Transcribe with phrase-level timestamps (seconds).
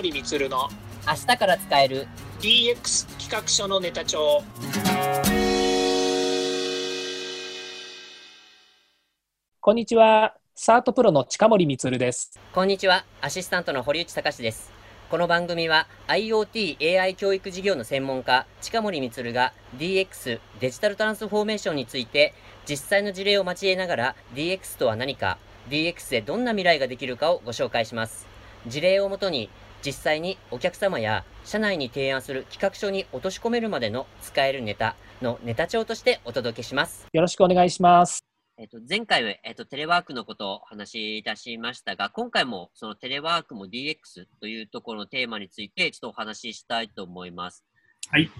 [0.00, 0.70] 森光の
[1.06, 2.08] 明日から使える
[2.40, 4.42] DX 企画書のネタ帳。
[9.60, 10.36] こんにちは。
[10.54, 12.40] サートプロの近森光です。
[12.54, 13.04] こんにちは。
[13.20, 14.72] アシスタントの堀内隆です。
[15.10, 22.32] この番組は IoT AI 教育事業の専門家近森光が DX デジタルトランスフォーメーションについて
[22.66, 25.36] 実際の事例を交えながら DX とは何か
[25.68, 28.26] DX でどんな未来ができるかをご紹介します。
[28.66, 29.50] 事例をもとに
[29.84, 37.06] 実際にお客様や社内に提案する企画書に落とし込めるまでの使えるネタのネタ帳としてお届けします。
[37.12, 38.24] よろしくお願いします。
[38.58, 47.64] えっと、前回は、えっと、テレワークのことをお話しいたしましたが、今回もそのテレワークも DX というところのテーマについてちょっとお話ししたいと思います。
[48.10, 48.30] はい。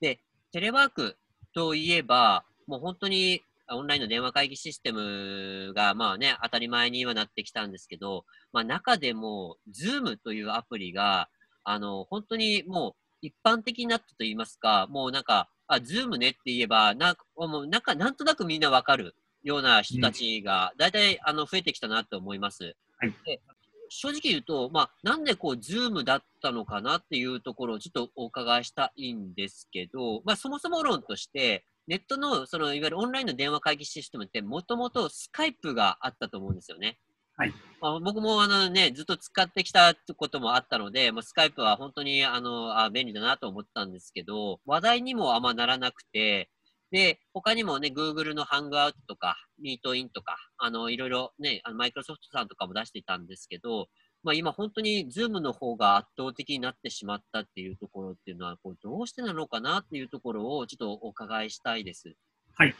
[0.00, 0.20] で、
[0.52, 1.16] テレワーク
[1.56, 11.28] といえば、もう本当にオンラインの電話会議システムが、まあね、当たり前にはなってきたんですけど、まあ中でも、Zoom というアプリが、
[11.64, 22.76] あの、本当にもう一般的になったと言いますか、もうなんか、あ、Zoom ねって言えば、なもうなんか、なんとなくみんなわかるような人たちが、大体、あの、増えてきたなと思います。
[22.98, 23.40] はい、で
[23.88, 36.98] 正直言うと、まあ、なんでこう、Zoom だったのかなっていうところをちょっとお伺いしたいんですけど、まあ、そもそも論として、ネットの、その、いわゆるオンラインの電話会議システムって、もともとスカイプがあったと思うんですよね。
[37.36, 37.52] はい。
[37.80, 46.48] まあ、僕もあのね、ずっと使ってきたこともあったので、まあ、スカイプは本当にあのあ便利だなと思ったんですけど、話題にもあんまならなくて、
[46.92, 53.88] で、他にもね、Google のハングアウトとか、ミートインとか、あの、いろいろね、あのマイクロソフトさんとかも出していたんですけど、
[54.24, 62.14] まあ、今本当に Zoom の方が圧倒的になってしまったっていうところっていうのは、これどうしてなのかなっていうところをちょっとお伺いしたいです。
[62.54, 62.74] はい。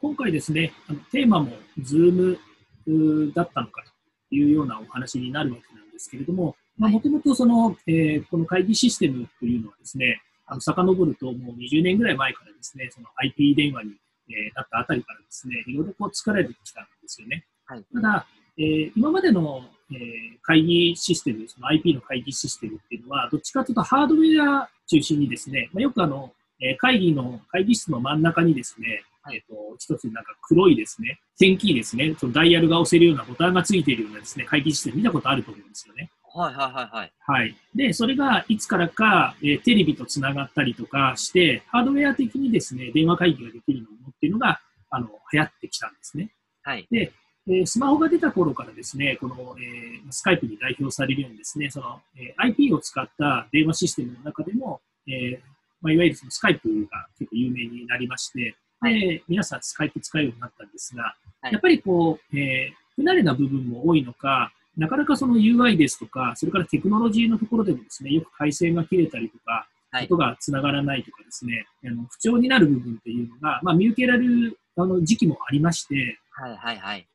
[0.00, 2.38] 今回ですね、あのテーマも Zoom
[3.34, 3.82] だったのか
[4.28, 13.90] というようなお話になるわけなんですけれども、もともとその、えー、この会議システムというのはですね、あの遡るともう20年ぐらい前からですね、その IP 電話に、
[14.28, 17.44] えー、なったあたりからですね、いろいろこう作られてきたんですよね。
[17.64, 18.26] はい、ただ、
[18.58, 19.98] えー、今までの、えー、
[20.42, 29.02] 会議システム、その IP の会議システムっていうのは、どっちかというとハードウェア中心にですね、まあ、よくあの、えー、会議の、会議室の真ん中にですね、
[29.32, 36.10] えっ、ー、と、一つなんか黒いですね、点キーですね、そのダイヤルが押せるようなボタンがついているようなですね、会議システム見たことあると思うんですよね。
[36.34, 37.12] はいはいはいはい。
[37.26, 37.56] はい。
[37.74, 44.60] で、それがいつからか、えー、テレビとつながったりとかして、ハードウェア的にですね、電話会議ができるのっていうのが、
[44.90, 46.30] あの、流行ってきたんですね。
[46.62, 46.86] はい。
[46.90, 47.12] で、
[47.48, 55.38] えー、スマホが出た頃からですね、この、えー、スカイプに代表されるようにですね、その、えー、IP を使った電話システムの中でも、えー
[55.80, 69.68] まあ、いわゆるそのスカイプが結構有名になりまして、はい、で皆さんスカイプ使うようになったんですが、はい、やっぱりこう、えー、不慣れな部分も多いのか、なかなかその UI ですとか、それからテクノロジーのところでもですね、よく回線が切れたりとか、
[70.02, 77.06] ことがつながらないとかですね、あの不調になる部分っていうのが、まあ、見受けられるあの時期もありまして、はいはいはい。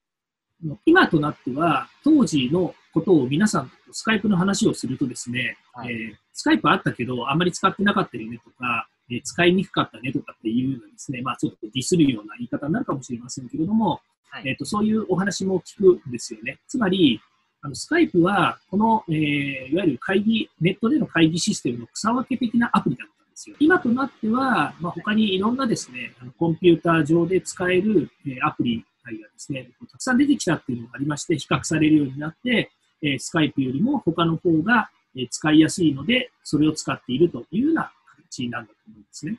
[0.86, 16.60] 今となっては、当時のことを皆さんとスカイプの話をするとですね、はい、えー、スカイプあったけど、あんまり使ってなかったよねとか、えー、使いにくかったねとかっていうようなですね、まあちょっとディスるような言い方になるかもしれませんけれども、はい、えっ、ー、と、そういうお話も聞くんですよね。
[16.68, 17.20] つまり、
[17.62, 23.56] あの、スカイプは、この、えー、いわゆる会議、ネットでの会議システムの草分け的なアプリだったんですよ。
[23.60, 37.92] 今となっては、まあ、他にいろんなですね、あのコンピューター上で使える、えー、アプリがですね、たくさん出てきたっていうのがありまして、比較されるようになって、えー、スカイプよりも他の方が、えー、使いやすいので、それを使っているというような
[38.30, 39.38] 形なんだと思うんですね。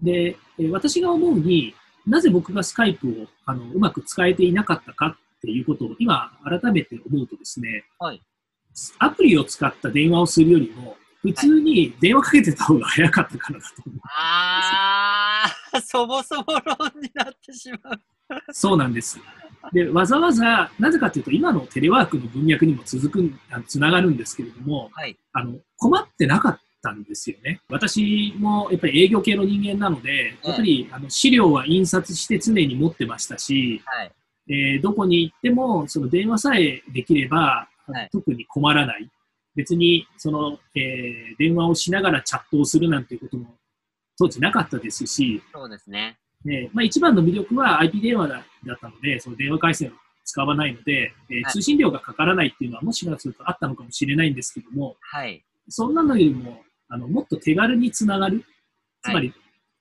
[0.00, 1.74] で、えー、私が思うに、
[2.06, 3.12] なぜ僕がスカイプを
[3.46, 8.20] あのうまく使えていなかったかっていうことを今改めて思うとですね、はい、
[8.98, 18.00] アプリを使った電話をするよりも、普通に電話かけてた方が早かったからだと思う、はい、ああ、そもそも論になってしまう。
[18.52, 19.18] そうなんです。
[19.72, 23.32] で、わざわざ、なぜかというと、今のテレワークの文脈にも続く、
[23.66, 27.60] つながるんですけれども、はい、あの、困ってなかったんですよね。
[27.68, 34.12] 私もやっぱり営業系の人間なので、やっぱりあの資料は印刷して常に持ってましたし、はい、
[34.48, 39.08] えー、どこに行っても、その電話さえできれば、はい、特に困らない。
[39.54, 43.54] 別に、その、えー、電話をしながらチャットをするなんていうことも
[44.18, 46.18] 当時なかったですし、そうですね。
[46.46, 49.92] えー、まあ、一番の魅力は IP 電話だだったので、その電話回線を
[50.24, 58.44] 使わないので、えー、通信料がかからないっていうのはもしかするとあったのかもしれないんですけども、はい、そんなのよりも、あの、もっと手軽につながる。
[59.02, 59.36] つまり、はい、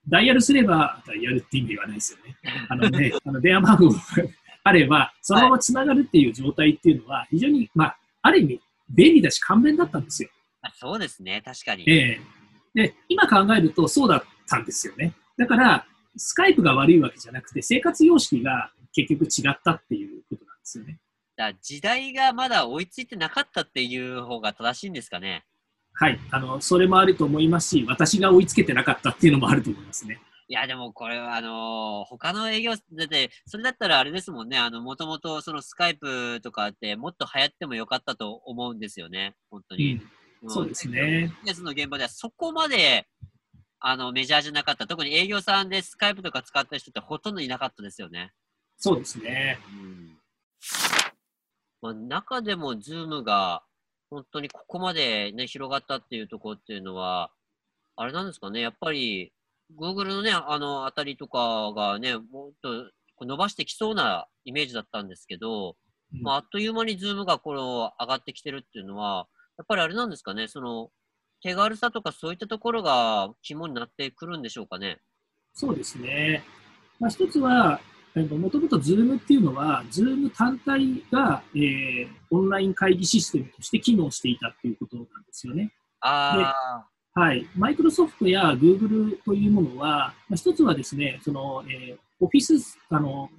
[0.08, 2.36] ダイヤルすれば、ダイヤルって意味はないですよね。
[2.70, 3.96] あのね、あの電話番号
[4.64, 10.30] あれば、そのままつながるっていう状態っていうのは、非常に、まあ、ある意味、便利だし、簡便だったんですよ。
[10.62, 11.90] あそうですね、確かに。
[11.90, 12.42] ええ
[12.74, 15.14] で、今考えるとそうだったんですよね。
[15.38, 15.86] だから、
[16.18, 21.00] スカイプが悪いわけじゃなくて、生活様式が結局違ったっていうことなんですよね。
[21.38, 25.46] だ時代がまだ追いついてなかったっていう方が正しいんですかね。
[25.94, 26.20] はい。
[26.32, 30.20] あの、それもあると思いますし、私が追いつけてなかったっていうのもあると思いますね。
[30.48, 40.02] いや、でもこれは、あのー他の営業、だって、それだったらあれですもんね、あの、もともとそのスカイプとかってもっと流行ってもよかったと思うんですよね、本当に。
[40.44, 40.50] うん。
[40.50, 41.24] そうですね。
[41.24, 43.08] ビジネスの現場ではそこまで、
[43.82, 44.88] あの、メジャーじゃなかった。
[44.88, 48.32] 特に営業さんでスカイプとか使った人ってほとんどいなかったですよね。
[48.78, 49.60] そうですね。
[49.68, 50.18] うん。
[51.82, 53.64] まあ、中でも Zoom が
[54.12, 57.32] 本当にここまでね、広がったっていうところっていうのは、
[57.96, 59.34] あれなんですかね、やっぱり、
[59.80, 62.92] Google のね、あの、あたりとかがね、もっと
[63.26, 65.78] 伸ばしてきそうなイメージだったんですけど、
[66.14, 70.92] うんまあ、あっという間に Zoom がこの上がってきてるっていうのは、やっぱりあれなんですかね、その、
[71.42, 75.00] 手軽さとかそういったところが肝になってくるんでしょうかね。
[75.54, 76.44] そうですね。
[77.00, 77.80] まあ、一つは、
[78.16, 85.74] もともと Zoom っていうのは、Zoom 単体が、えーオンライン会議システムとして機能していたっていうことなんですよね。
[86.00, 87.46] あはい。
[87.58, 93.32] マイクロソフトや Google というものは、まあ、一つはですね、その、えーオフィス、あの、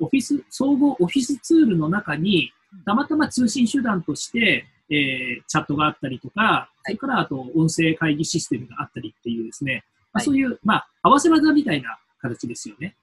[0.00, 2.50] オフィス、総合オフィスツールの中に、
[2.86, 12.96] たまたま通信手段として、えーチャットがあったりとか、それからあと音声会議システムがあったりっていうですね、まあ、はいそういう、まあ、合わせ技みたいな形ですよね。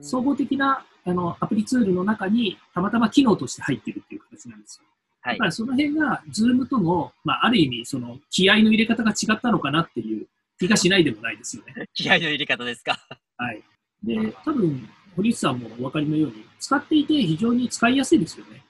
[0.00, 4.86] 総合的なあのアプリツールの中にたまたま機能として入っているっていう形なんですよ。
[5.20, 10.26] はいだからその辺が Zoom との、まあ、ある意味その気合の入れ方が違ったのかなっていう
[10.58, 11.88] 気がしないでもないですよね。
[11.94, 12.98] 気合の入れ方ですか。
[13.36, 13.62] はい。
[14.02, 18.64] で、多分堀内さんもお分かりのように使っていて非常に使いやすいですよね。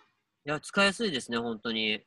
[0.45, 2.03] いや、使いやすいですね、本当に。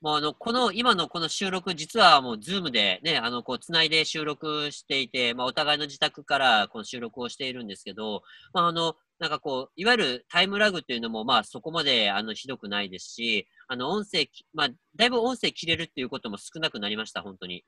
[0.00, 8.22] もうあの、この、今のこの収録、実はもう、ズームでね、あの、こう、つないで収録していて、まあ、お互いの自宅からこの収録をしているんですけど、
[8.54, 17.62] まあ、あの、なんかこう、いわゆるタイムラグっていうのも、まあ、そこまで、あの、ひどくないですし、あの、音声き、まあ、だいぶ音声切れるっていうことも少なくなりました、本当に。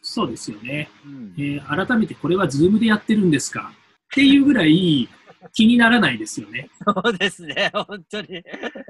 [0.00, 0.90] そうですよね。
[1.04, 3.72] うんえー改めてこれは Zoom でやってるんですか？
[3.72, 5.08] っていうぐらい
[5.54, 6.68] 気にならないですよね。
[6.84, 8.42] そうですね、本当に。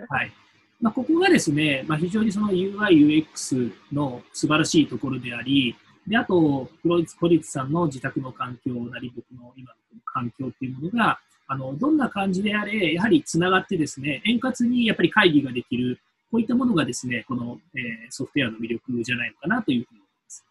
[0.08, 0.32] はい。
[0.80, 5.74] まあ、ここがですね、まあ、非常にその UI、UX の素晴らしいところであり、
[6.06, 15.98] で、あと、プロイツ、コリツさんの自宅の環境なり、僕の今の環境っていうものが、あの、どんな感じであれ、やはりつながってですね、円滑にやっぱり会議ができる、
[16.30, 20.44] こういったものがですね、この、えーソフトウェアの魅力じゃないのかなというふうに思います。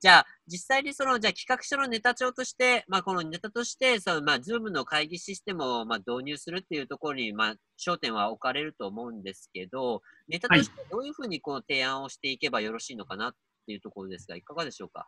[0.00, 13.34] じゃあ、実際にその、じゃ企画書のネタ帳として、まあ、このネタとして、その、まあ、 Zoom の会議システムを、まあ、導入するっていうところに、まあ、焦点は置かれると思うんですけど、ネタとしてどういうふうにこの提案をしていけばよろしいのかなっ
[13.66, 15.06] ていうところですが、いかがでしょうか？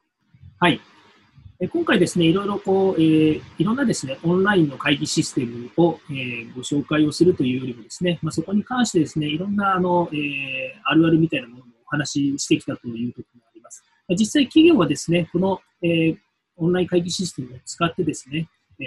[0.61, 0.81] はい。
[1.61, 10.19] え今回ですね、いろいろこう、えーいろんなですね、オンラインの会議システムを、えーご紹介をするというよりもですね、まあ、そこに関してですね、いろんなあの、えー
[10.85, 13.41] あるあるみたいなものをお話ししてきたというところ。
[14.11, 16.19] 実際企業はですね、この、えー
[16.57, 18.49] オンライン会議システムを使ってですね、
[18.79, 18.87] えー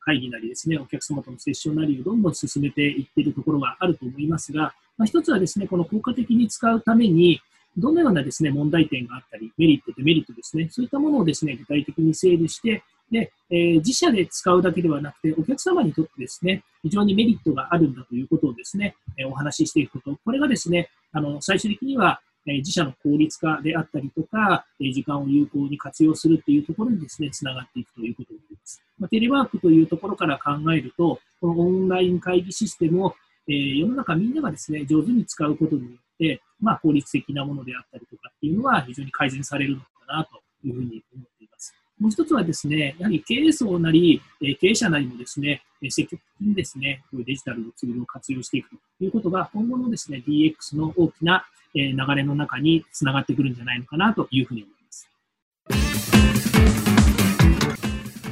[0.00, 7.42] 会議なりですね、お客様とのセッションなりをどんどん進めていっているところがあると思いますが、まあ、一つはですね、この効果的に使うために、
[7.76, 28.82] どのようなですね、問題点があったり、メリット、デメリットですね、そういったものをですね、具体的に整理して、で、えー自社で使うだけではなくて、お客様にとってですね、非常にメリットがあるんだということをですね、えーお話ししていくこと、これがですね、あの、最終的には、えー自社の効率化であったりとか、えー時間を有効に活用するっていうところにですね、つながっていくということになります。
[28.98, 33.14] まあ、テレワークというところから考えると、このオンライン会議システムを、
[33.48, 41.74] えー世の中みんながですね、上手に使うことによって、まあ、効率的なものであったりとかっていうのは非常に改善されるのかなというふうに思っています。
[41.98, 55.08] もう一つはですね、やはり経営層なり、え経営者なりもですね、え積極的にですね、こういうデジタルのツールを活用していくということが、今後のですね、DX の大きな、えー流れの中につながってくるんじゃないのかなというふうに思います。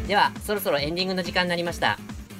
[0.09, 1.99] では、そろそろエンディングの時間になりました。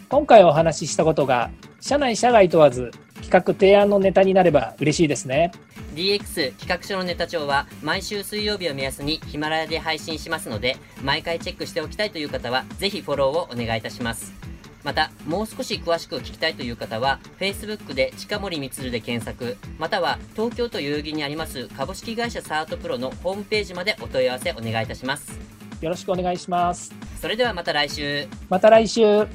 [0.09, 2.93] 今回お話ししたことが社内社外問わず
[3.23, 5.51] 企画提案のネタになれば嬉しいですね
[5.97, 14.46] DX 企画書のネタ帳は毎週水曜日を目安にヒマラヤで配信しますので毎回チェックしておきたいという方はぜひフォローをお願いいたします
[14.87, 25.57] またもう少し詳しく聞きたいという方は Facebook で近森光で検索または東京都代々木にあります株式会社サートプロのホームページまでお問い合わせお願いいたします。
[25.81, 26.95] よろしくお願いします。
[27.21, 28.29] それではまた来週。
[28.49, 29.27] また来週